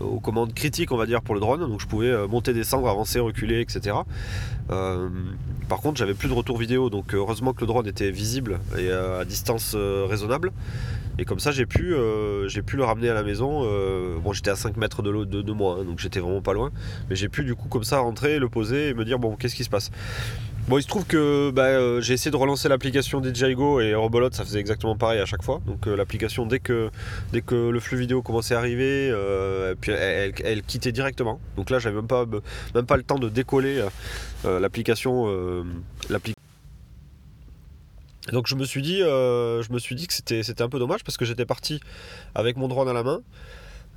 aux 0.00 0.20
commandes 0.20 0.54
critiques 0.54 0.90
on 0.90 0.96
va 0.96 1.04
dire 1.04 1.20
pour 1.20 1.34
le 1.34 1.40
drone, 1.40 1.60
donc 1.60 1.80
je 1.80 1.86
pouvais 1.86 2.26
monter, 2.26 2.54
descendre, 2.54 2.88
avancer, 2.88 3.20
reculer, 3.20 3.60
etc. 3.60 3.96
par 4.68 5.80
contre 5.80 5.98
j'avais 5.98 6.14
plus 6.14 6.28
de 6.28 6.34
retour 6.34 6.56
vidéo, 6.56 6.88
donc 6.88 7.14
heureusement 7.14 7.52
que 7.52 7.60
le 7.60 7.66
drone 7.66 7.86
était 7.86 8.10
visible 8.10 8.58
et 8.78 8.90
à 8.90 9.24
distance 9.24 9.74
raisonnable. 9.76 10.52
Et 11.18 11.24
comme 11.24 11.40
ça, 11.40 11.50
j'ai 11.50 11.66
pu, 11.66 11.94
euh, 11.94 12.48
j'ai 12.48 12.62
pu 12.62 12.76
le 12.76 12.84
ramener 12.84 13.08
à 13.08 13.14
la 13.14 13.24
maison. 13.24 13.62
Euh, 13.64 14.18
bon, 14.22 14.32
j'étais 14.32 14.50
à 14.50 14.56
5 14.56 14.76
mètres 14.76 15.02
de, 15.02 15.24
de, 15.24 15.42
de 15.42 15.52
moi, 15.52 15.78
hein, 15.80 15.84
donc 15.84 15.98
j'étais 15.98 16.20
vraiment 16.20 16.40
pas 16.40 16.52
loin. 16.52 16.70
Mais 17.10 17.16
j'ai 17.16 17.28
pu 17.28 17.42
du 17.42 17.56
coup 17.56 17.68
comme 17.68 17.82
ça 17.82 17.98
rentrer, 17.98 18.38
le 18.38 18.48
poser 18.48 18.88
et 18.88 18.94
me 18.94 19.04
dire 19.04 19.18
bon, 19.18 19.34
qu'est-ce 19.34 19.56
qui 19.56 19.64
se 19.64 19.68
passe? 19.68 19.90
Bon, 20.68 20.78
il 20.78 20.82
se 20.82 20.86
trouve 20.86 21.06
que 21.06 21.50
bah, 21.50 21.62
euh, 21.62 22.00
j'ai 22.00 22.14
essayé 22.14 22.30
de 22.30 22.36
relancer 22.36 22.68
l'application 22.68 23.20
DJI 23.22 23.54
Go 23.54 23.80
et 23.80 23.94
Robolot, 23.94 24.30
ça 24.32 24.44
faisait 24.44 24.60
exactement 24.60 24.96
pareil 24.96 25.18
à 25.18 25.24
chaque 25.26 25.42
fois. 25.42 25.60
Donc 25.66 25.86
l'application, 25.86 26.46
dès 26.46 26.60
que, 26.60 26.90
dès 27.32 27.40
que 27.40 27.70
le 27.70 27.80
flux 27.80 27.98
vidéo 27.98 28.22
commençait 28.22 28.54
à 28.54 28.58
arriver, 28.58 29.12
puis 29.80 29.90
elle, 29.90 30.62
quittait 30.62 30.92
directement. 30.92 31.40
Donc 31.56 31.70
là, 31.70 31.80
j'avais 31.80 31.96
même 31.96 32.06
pas, 32.06 32.26
même 32.74 32.86
pas 32.86 32.96
le 32.96 33.02
temps 33.02 33.18
de 33.18 33.28
décoller 33.28 33.82
l'application 34.44 35.64
Donc 38.32 38.46
je 38.46 38.54
me 38.54 38.64
suis 38.64 38.82
dit, 38.82 39.02
euh, 39.02 39.62
je 39.62 39.72
me 39.72 39.78
suis 39.78 39.94
dit 39.94 40.06
que 40.06 40.12
c'était, 40.12 40.62
un 40.62 40.68
peu 40.68 40.78
dommage 40.78 41.04
parce 41.04 41.16
que 41.16 41.24
j'étais 41.24 41.46
parti 41.46 41.80
avec 42.34 42.56
mon 42.56 42.68
drone 42.68 42.88
à 42.88 42.92
la 42.92 43.02
main 43.02 43.22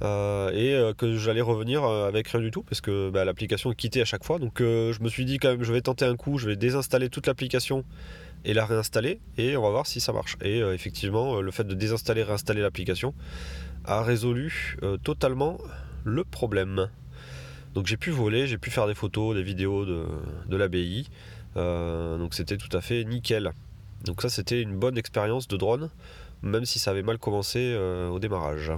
euh, 0.03 0.51
et 0.51 0.73
euh, 0.73 0.93
que 0.93 1.17
j'allais 1.17 1.41
revenir 1.41 1.83
avec 1.83 2.29
rien 2.29 2.41
du 2.41 2.49
tout 2.49 2.63
parce 2.63 2.81
que 2.81 3.09
bah, 3.09 3.25
l'application 3.25 3.73
quittait 3.73 4.01
à 4.01 4.05
chaque 4.05 4.23
fois. 4.23 4.39
Donc 4.39 4.59
je 4.59 5.01
me 5.01 5.09
suis 5.09 5.25
dit 5.25 5.37
quand 5.37 5.49
même, 5.49 5.63
je 5.63 5.73
vais 5.73 5.81
tenter 5.81 6.05
un 6.05 6.15
coup, 6.15 6.37
je 6.37 6.47
vais 6.47 6.55
désinstaller 6.55 7.09
toute 7.09 7.27
l'application 7.27 7.83
et 8.45 8.53
la 8.53 8.65
réinstaller 8.65 9.19
et 9.37 9.57
on 9.57 9.61
va 9.61 9.69
voir 9.69 9.85
si 9.85 9.99
ça 9.99 10.13
marche. 10.13 10.37
Et 10.41 10.59
effectivement, 10.59 11.41
le 11.41 11.51
fait 11.51 11.65
de 11.65 11.73
désinstaller 11.73 12.23
réinstaller 12.23 12.61
l'application 12.61 13.13
a 13.83 14.01
résolu 14.01 14.77
totalement 15.03 15.57
le 16.03 16.23
problème. 16.23 16.89
Donc 17.73 17.85
j'ai 17.85 17.97
pu 17.97 18.11
voler, 18.11 18.47
j'ai 18.47 18.57
pu 18.57 18.69
faire 18.69 18.87
des 18.87 18.95
photos, 18.95 19.35
des 19.35 19.43
vidéos 19.43 19.85
de, 19.85 20.05
de 20.47 20.55
l'abbaye. 20.55 21.07
donc 21.55 22.33
c'était 22.33 22.57
tout 22.57 22.75
à 22.75 22.79
fait 22.79 23.03
nickel. 23.03 23.51
Donc 24.05 24.21
ça 24.21 24.29
c'était 24.29 24.61
une 24.61 24.75
bonne 24.75 24.97
expérience 24.97 25.47
de 25.47 25.57
drone, 25.57 25.89
même 26.41 26.65
si 26.65 26.79
ça 26.79 26.91
avait 26.91 27.03
mal 27.03 27.17
commencé 27.17 27.59
euh, 27.59 28.09
au 28.09 28.19
démarrage. 28.19 28.71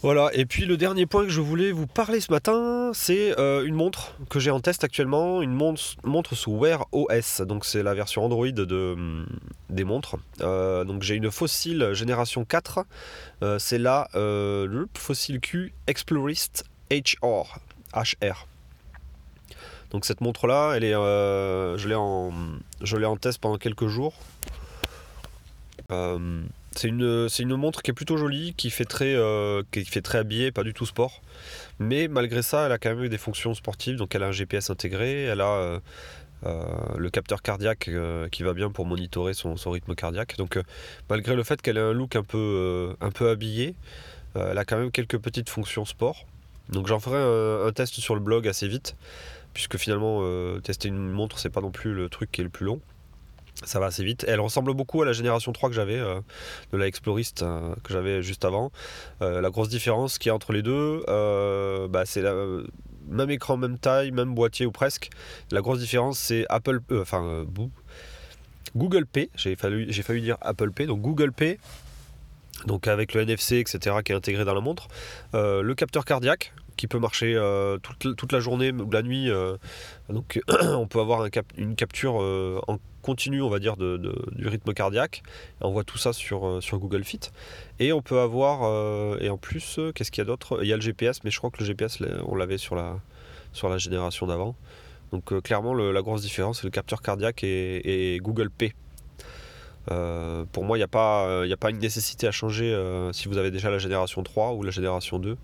Voilà, 0.00 0.30
et 0.32 0.46
puis 0.46 0.64
le 0.64 0.76
dernier 0.76 1.06
point 1.06 1.24
que 1.24 1.30
je 1.30 1.40
voulais 1.40 1.72
vous 1.72 1.88
parler 1.88 2.20
ce 2.20 2.30
matin, 2.30 2.92
c'est 2.94 3.36
euh, 3.36 3.66
une 3.66 3.74
montre 3.74 4.14
que 4.30 4.38
j'ai 4.38 4.52
en 4.52 4.60
test 4.60 4.84
actuellement, 4.84 5.42
une 5.42 5.52
montre, 5.52 6.36
sous 6.36 6.52
Wear 6.56 6.86
OS, 6.92 7.40
donc 7.40 7.64
c'est 7.64 7.82
la 7.82 7.94
version 7.94 8.24
Android 8.24 8.46
de, 8.46 8.94
mm, 8.96 9.26
des 9.70 9.82
montres. 9.82 10.16
Euh, 10.40 10.84
donc 10.84 11.02
j'ai 11.02 11.16
une 11.16 11.32
Fossil 11.32 11.94
génération 11.94 12.44
4, 12.44 12.84
c'est 13.58 13.78
la 13.78 14.08
Fossil 14.94 15.40
Q 15.40 15.74
Explorist 15.88 16.64
HR. 16.92 17.58
HR. 17.92 18.47
Donc 19.90 20.04
cette 20.04 20.20
montre 20.20 20.46
là, 20.46 20.74
elle 20.76 20.84
est, 20.84 20.94
euh, 20.94 21.78
je 21.78 21.88
l'ai 21.88 23.06
en, 23.06 23.16
test 23.16 23.40
pendant 23.40 23.56
quelques 23.56 23.86
jours. 23.86 24.14
Euh, 25.90 26.42
c'est 26.72 26.88
une, 26.88 27.56
montre 27.56 27.82
qui 27.82 27.90
est 27.90 27.94
plutôt 27.94 28.18
jolie, 28.18 28.54
qui 28.54 28.70
fait 28.70 28.84
très, 28.84 29.14
euh, 29.14 29.62
qui 29.72 29.84
fait 29.84 30.02
très 30.02 30.18
habillé, 30.18 30.52
pas 30.52 30.62
du 30.62 30.74
tout 30.74 30.84
sport. 30.84 31.22
Mais 31.78 32.06
malgré 32.08 32.42
ça, 32.42 32.66
elle 32.66 32.72
a 32.72 32.78
quand 32.78 32.94
même 32.94 33.08
des 33.08 33.18
fonctions 33.18 33.54
sportives. 33.54 33.96
Donc 33.96 34.14
elle 34.14 34.22
a 34.22 34.26
un 34.26 34.32
GPS 34.32 34.68
intégré, 34.70 35.22
elle 35.22 35.40
a 35.40 35.80
le 36.44 37.10
capteur 37.10 37.42
cardiaque 37.42 37.90
qui 38.30 38.42
va 38.42 38.52
bien 38.52 38.70
pour 38.70 38.84
monitorer 38.84 39.32
son, 39.32 39.54
rythme 39.70 39.94
cardiaque. 39.94 40.36
Donc 40.36 40.58
malgré 41.08 41.34
le 41.34 41.42
fait 41.42 41.62
qu'elle 41.62 41.78
ait 41.78 41.80
un 41.80 41.92
look 41.92 42.14
un 42.14 42.22
peu, 42.22 42.94
un 43.00 43.10
peu 43.10 43.30
habillé, 43.30 43.74
elle 44.34 44.58
a 44.58 44.64
quand 44.66 44.76
même 44.76 44.90
quelques 44.90 45.18
petites 45.18 45.48
fonctions 45.48 45.86
sport. 45.86 46.26
Donc 46.68 46.86
j'en 46.86 47.00
ferai 47.00 47.16
un, 47.66 47.72
test 47.72 47.94
sur 47.94 48.14
le 48.14 48.20
blog 48.20 48.46
assez 48.46 48.68
vite 48.68 48.94
puisque 49.58 49.76
finalement 49.76 50.20
euh, 50.22 50.60
tester 50.60 50.86
une 50.86 51.10
montre 51.10 51.40
c'est 51.40 51.50
pas 51.50 51.60
non 51.60 51.72
plus 51.72 51.92
le 51.92 52.08
truc 52.08 52.30
qui 52.30 52.42
est 52.42 52.44
le 52.44 52.50
plus 52.50 52.64
long 52.64 52.80
ça 53.64 53.80
va 53.80 53.86
assez 53.86 54.04
vite. 54.04 54.24
Elle 54.28 54.38
ressemble 54.38 54.72
beaucoup 54.72 55.02
à 55.02 55.04
la 55.04 55.12
génération 55.12 55.50
3 55.50 55.68
que 55.70 55.74
j'avais, 55.74 55.98
euh, 55.98 56.20
de 56.70 56.76
la 56.76 56.86
Explorist 56.86 57.42
euh, 57.42 57.74
que 57.82 57.92
j'avais 57.92 58.22
juste 58.22 58.44
avant. 58.44 58.70
la 59.20 59.50
grosse 59.50 59.68
différence 59.68 60.16
qu'il 60.18 60.30
y 60.30 60.32
entre 60.32 60.52
les 60.52 60.62
deux, 60.62 61.02
bah, 61.88 62.04
c'est 62.06 62.22
la 62.22 62.34
même 63.08 63.30
écran, 63.30 63.56
même 63.56 63.76
taille, 63.76 64.12
même 64.12 64.32
boîtier 64.32 64.64
ou 64.64 64.70
presque. 64.70 65.10
La 65.50 65.60
grosse 65.60 65.80
différence 65.80 66.20
c'est 66.20 66.46
Apple, 66.50 66.78
enfin 66.92 67.44
Google 68.76 69.06
Pay. 69.06 69.28
J'ai 69.34 69.56
failli, 69.56 69.92
j'ai 69.92 70.02
failli 70.02 70.22
dire 70.22 70.36
Apple 70.40 70.70
Pay. 70.70 70.86
Donc 70.86 71.00
Google 71.00 71.32
Pay, 71.32 71.58
donc 72.66 72.86
avec 72.86 73.12
le 73.12 73.22
NFC, 73.22 73.56
etc., 73.56 73.96
qui 74.04 74.12
est 74.12 74.14
intégré 74.14 74.44
dans 74.44 74.54
la 74.54 74.60
montre. 74.60 74.86
le 75.32 75.72
capteur 75.74 76.04
cardiaque, 76.04 76.52
qui 76.78 76.86
peut 76.86 77.00
marcher 77.00 77.34
euh, 77.34 77.76
toute, 77.78 78.32
la 78.32 78.40
journée 78.40 78.72
ou 78.72 78.90
la 78.90 79.02
nuit. 79.02 79.28
Euh, 79.28 79.58
donc 80.08 80.40
on 80.62 80.86
peut 80.86 81.00
avoir 81.00 81.28
une 81.58 81.74
capture 81.74 82.22
euh, 82.22 82.60
en 82.68 82.78
continu, 83.02 83.42
on 83.42 83.50
va 83.50 83.58
dire, 83.58 83.76
du 83.76 84.48
rythme 84.48 84.72
cardiaque. 84.72 85.22
on 85.60 85.70
voit 85.70 85.84
tout 85.84 85.98
ça 85.98 86.12
sur, 86.12 86.62
sur 86.62 86.78
Google 86.78 87.04
Fit. 87.04 87.20
Et 87.80 87.92
on 87.92 88.02
peut 88.02 88.20
avoir, 88.20 89.18
et 89.20 89.30
en 89.30 89.38
plus, 89.38 89.80
qu'est-ce 89.94 90.10
qu'il 90.10 90.20
y 90.20 90.26
a 90.26 90.26
d'autre? 90.26 90.58
Il 90.62 90.68
y 90.68 90.72
a 90.74 90.76
le 90.76 90.82
GPS, 90.82 91.24
mais 91.24 91.30
je 91.30 91.38
crois 91.38 91.50
que 91.50 91.58
le 91.60 91.64
GPS, 91.64 92.02
on 92.26 92.34
l'avait 92.34 92.58
sur 92.58 92.74
la, 92.74 92.98
sur 93.52 93.70
la 93.70 93.78
génération 93.78 94.26
d'avant. 94.26 94.56
Donc 95.12 95.40
clairement, 95.42 95.72
la 95.72 96.02
grosse 96.02 96.20
différence, 96.20 96.60
c'est 96.60 96.66
le 96.66 96.70
capteur 96.70 97.00
cardiaque 97.00 97.44
et, 97.44 98.18
Google 98.20 98.50
Pay. 98.50 98.74
pour 99.86 100.64
moi, 100.64 100.76
il 100.76 100.80
n'y 100.80 100.84
a, 100.84 100.88
pas, 100.88 101.42
a 101.42 101.56
pas 101.56 101.70
une 101.70 101.78
nécessité 101.78 102.26
à 102.26 102.32
changer 102.32 102.76
si 103.14 103.28
vous 103.28 103.38
avez 103.38 103.50
déjà 103.50 103.70
la 103.70 103.78
génération 103.78 104.22
3 104.22 104.52
ou 104.52 104.64
la 104.64 104.70
génération 104.70 105.18
2 105.18 105.38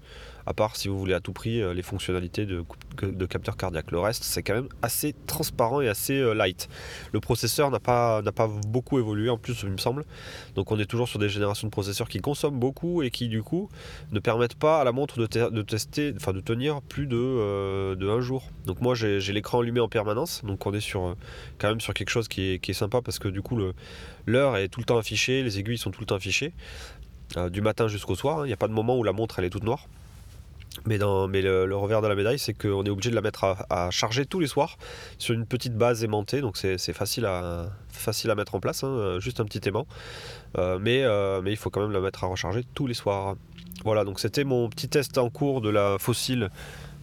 à 0.46 0.54
part 0.54 0.76
si 0.76 0.88
vous 0.88 0.98
voulez 0.98 1.14
à 1.14 1.20
tout 1.20 1.32
prix 1.32 1.60
euh, 1.60 1.74
les 1.74 1.82
fonctionnalités 1.82 2.46
de, 2.46 2.64
de 3.02 3.26
capteur 3.26 3.56
cardiaque. 3.56 3.90
Le 3.90 3.98
reste, 3.98 4.24
c'est 4.24 4.42
quand 4.42 4.54
même 4.54 4.68
assez 4.82 5.14
transparent 5.26 5.80
et 5.80 5.88
assez 5.88 6.18
euh, 6.18 6.34
light. 6.34 6.68
Le 7.12 7.20
processeur 7.20 7.70
n'a 7.70 7.80
pas, 7.80 8.22
beaucoup 8.66 8.98
évolué 8.98 9.30
en 9.30 9.38
plus, 9.38 9.62
il 9.62 9.70
me 9.70 9.78
semble. 9.78 10.04
Donc 10.54 10.72
on 10.72 10.78
est 10.78 10.86
toujours 10.86 11.08
sur 11.08 11.18
des 11.18 11.28
générations 11.28 11.68
de 11.68 11.72
processeurs 11.72 12.08
qui 12.08 12.20
consomment 12.20 12.58
beaucoup 12.58 13.02
et 13.02 13.10
qui 13.10 13.28
du 13.28 13.42
coup 13.42 13.68
ne 14.12 14.18
permettent 14.18 14.56
pas 14.56 14.80
à 14.80 14.84
la 14.84 14.92
montre 14.92 15.18
de, 15.18 15.26
tenir 16.40 16.82
plus 16.82 17.06
de, 17.06 17.16
euh, 17.16 17.94
de 17.94 18.08
un 18.08 18.20
jour. 18.20 18.50
Donc 18.66 18.80
moi 18.80 18.94
j'ai 18.94 19.20
l'écran 19.32 19.60
allumé 19.60 19.80
en 19.80 19.88
permanence, 19.88 20.42
donc 20.44 20.66
on 20.66 20.74
est 20.74 20.80
sur 20.80 21.16
quand 21.58 21.68
même 21.68 21.80
sur 21.80 21.94
quelque 21.94 22.10
chose 22.10 22.28
qui 22.28 22.52
est, 22.52 22.58
qui 22.58 22.72
est 22.72 22.74
sympa 22.74 23.00
parce 23.02 23.18
que 23.18 23.28
du 23.28 23.42
coup 23.42 23.58
l'heure 24.26 24.56
est 24.56 24.68
tout 24.68 24.80
le 24.80 24.86
temps 24.86 24.98
affichée, 24.98 25.42
les 25.42 25.58
aiguilles 25.58 25.78
sont 25.78 25.90
tout 25.90 26.00
le 26.00 26.06
temps 26.06 26.16
affichées. 26.16 26.52
du 27.50 27.60
matin 27.60 27.88
jusqu'au 27.88 28.14
soir, 28.14 28.40
hein. 28.40 28.44
il 28.44 28.48
n'y 28.48 28.52
a 28.52 28.56
pas 28.56 28.68
de 28.68 28.72
moment 28.72 28.96
où 28.96 29.02
la 29.02 29.12
montre 29.12 29.38
elle 29.38 29.46
est 29.46 29.50
toute 29.50 29.64
noire. 29.64 29.88
Mais, 30.86 30.98
mais 31.28 31.40
le, 31.40 31.76
revers 31.76 32.02
de 32.02 32.08
la 32.08 32.14
médaille, 32.14 32.38
c'est 32.38 32.52
qu'on 32.52 32.84
est 32.84 32.90
obligé 32.90 33.10
de 33.10 33.14
la 33.14 33.20
mettre 33.20 33.44
à, 33.70 33.90
charger 33.90 34.26
tous 34.26 34.40
les 34.40 34.46
soirs 34.46 34.76
sur 35.18 35.34
une 35.34 35.46
petite 35.46 35.74
base 35.74 36.04
aimantée. 36.04 36.40
Donc 36.40 36.56
c'est 36.56 36.92
facile 36.92 37.26
à, 37.26 37.70
facile 37.88 38.30
à 38.30 38.34
mettre 38.34 38.54
en 38.54 38.60
place, 38.60 38.84
hein, 38.84 39.18
juste 39.20 39.40
un 39.40 39.44
petit 39.44 39.66
aimant. 39.68 39.86
Euh, 40.58 40.78
mais, 40.80 41.02
euh, 41.04 41.40
mais 41.42 41.52
il 41.52 41.56
faut 41.56 41.70
quand 41.70 41.80
même 41.80 41.92
la 41.92 42.00
mettre 42.00 42.24
à 42.24 42.26
recharger 42.26 42.64
tous 42.74 42.86
les 42.86 42.94
soirs. 42.94 43.36
Voilà, 43.84 44.04
donc 44.04 44.20
c'était 44.20 44.44
mon 44.44 44.68
petit 44.68 44.88
test 44.88 45.18
en 45.18 45.30
cours 45.30 45.60
de 45.60 45.68
la 45.68 45.96
fossile, 45.98 46.50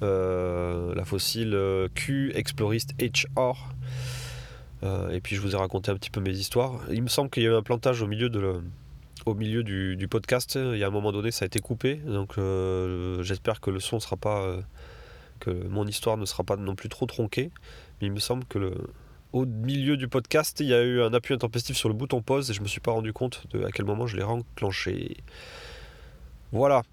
euh, 0.03 0.93
la 0.95 1.05
fossile 1.05 1.57
Q 1.95 2.31
Explorist 2.35 2.93
HR. 2.99 3.73
et 5.11 5.21
puis 5.21 5.35
je 5.35 5.41
vous 5.41 5.53
ai 5.53 5.57
raconté 5.57 5.91
un 5.91 5.95
petit 5.95 6.09
peu 6.09 6.21
mes 6.21 6.31
histoires. 6.31 6.79
Il 6.91 7.03
me 7.03 7.09
semble 7.09 7.29
qu'il 7.29 7.43
y 7.43 7.47
a 7.47 7.49
eu 7.49 7.55
un 7.55 7.61
plantage 7.61 8.01
au 8.01 8.07
milieu 8.07 8.29
de, 8.29 8.61
au 9.25 9.33
milieu 9.33 9.63
du, 9.63 10.07
podcast. 10.09 10.55
Il 10.55 10.77
y 10.77 10.83
a 10.83 10.87
un 10.87 10.91
moment 10.91 11.11
donné, 11.11 11.31
ça 11.31 11.45
a 11.45 11.47
été 11.47 11.59
coupé. 11.59 11.95
Donc 11.95 12.37
euh, 12.37 13.21
j'espère 13.23 13.61
que 13.61 13.69
le 13.69 13.79
son 13.79 13.99
sera 13.99 14.17
pas. 14.17 14.41
Euh, 14.41 14.61
que 15.39 15.49
mon 15.49 15.87
histoire 15.87 16.17
ne 16.17 16.25
sera 16.25 16.43
pas 16.43 16.55
non 16.55 16.75
plus 16.75 16.87
trop 16.87 17.05
tronquée. 17.05 17.51
Mais 17.99 18.07
il 18.07 18.13
me 18.13 18.19
semble 18.19 18.45
que 18.45 18.75
au 19.33 19.45
milieu 19.45 19.97
du 19.97 20.07
podcast, 20.07 20.59
il 20.59 20.67
y 20.67 20.73
a 20.73 20.83
eu 20.83 21.01
un 21.01 21.13
appui 21.13 21.33
intempestif 21.33 21.75
sur 21.77 21.89
le 21.89 21.95
bouton 21.95 22.21
pause 22.21 22.51
et 22.51 22.53
je 22.53 22.61
me 22.61 22.67
suis 22.67 22.81
pas 22.81 22.91
rendu 22.91 23.13
compte 23.13 23.47
de 23.51 23.63
à 23.63 23.71
quel 23.71 23.85
moment 23.85 24.07
je 24.07 24.17
l'ai 24.17 24.23
renclenché. 24.23 25.17
Voilà. 26.51 26.83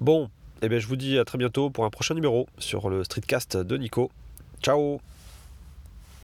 Bon, 0.00 0.26
et 0.26 0.66
eh 0.66 0.68
bien 0.68 0.78
je 0.78 0.86
vous 0.86 0.96
dis 0.96 1.18
à 1.18 1.24
très 1.24 1.38
bientôt 1.38 1.70
pour 1.70 1.84
un 1.84 1.90
prochain 1.90 2.14
numéro 2.14 2.46
sur 2.58 2.88
le 2.88 3.04
streetcast 3.04 3.56
de 3.56 3.76
Nico. 3.76 4.10
Ciao 4.62 5.00